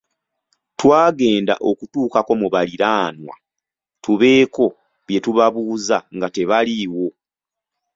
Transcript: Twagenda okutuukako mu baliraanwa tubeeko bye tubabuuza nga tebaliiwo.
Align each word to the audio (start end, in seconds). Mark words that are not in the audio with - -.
Twagenda 0.79 1.53
okutuukako 1.69 2.31
mu 2.41 2.47
baliraanwa 2.53 3.35
tubeeko 4.03 4.65
bye 5.05 5.19
tubabuuza 5.25 5.97
nga 6.15 6.27
tebaliiwo. 6.35 7.07